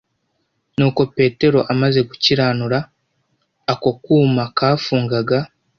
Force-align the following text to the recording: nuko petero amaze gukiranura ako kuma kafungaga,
nuko 0.77 1.01
petero 1.15 1.59
amaze 1.73 1.99
gukiranura 2.09 2.79
ako 3.71 3.89
kuma 4.03 4.43
kafungaga, 4.57 5.39